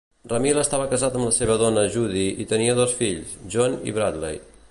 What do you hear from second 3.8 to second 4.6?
i Bradley.